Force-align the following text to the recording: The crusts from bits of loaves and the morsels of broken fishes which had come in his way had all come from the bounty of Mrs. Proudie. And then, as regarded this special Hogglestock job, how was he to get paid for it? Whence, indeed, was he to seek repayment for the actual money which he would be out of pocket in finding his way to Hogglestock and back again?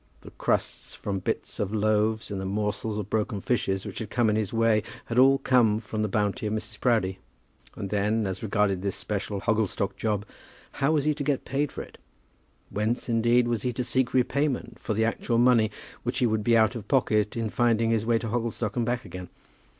The 0.21 0.31
crusts 0.31 0.95
from 0.95 1.19
bits 1.19 1.59
of 1.59 1.71
loaves 1.75 2.31
and 2.31 2.41
the 2.41 2.45
morsels 2.45 2.97
of 2.97 3.07
broken 3.11 3.39
fishes 3.39 3.85
which 3.85 3.99
had 3.99 4.09
come 4.09 4.31
in 4.31 4.35
his 4.35 4.51
way 4.51 4.81
had 5.05 5.19
all 5.19 5.37
come 5.37 5.79
from 5.79 6.01
the 6.01 6.07
bounty 6.07 6.47
of 6.47 6.53
Mrs. 6.53 6.79
Proudie. 6.79 7.19
And 7.75 7.91
then, 7.91 8.25
as 8.25 8.41
regarded 8.41 8.81
this 8.81 8.95
special 8.95 9.41
Hogglestock 9.41 9.95
job, 9.97 10.25
how 10.71 10.93
was 10.93 11.05
he 11.05 11.13
to 11.13 11.23
get 11.23 11.45
paid 11.45 11.71
for 11.71 11.83
it? 11.83 11.99
Whence, 12.71 13.09
indeed, 13.09 13.47
was 13.47 13.61
he 13.61 13.71
to 13.73 13.83
seek 13.83 14.11
repayment 14.11 14.79
for 14.79 14.95
the 14.95 15.05
actual 15.05 15.37
money 15.37 15.69
which 16.01 16.17
he 16.17 16.25
would 16.25 16.43
be 16.43 16.57
out 16.57 16.73
of 16.75 16.87
pocket 16.87 17.37
in 17.37 17.51
finding 17.51 17.91
his 17.91 18.03
way 18.03 18.17
to 18.17 18.29
Hogglestock 18.29 18.75
and 18.75 18.83
back 18.87 19.05
again? 19.05 19.29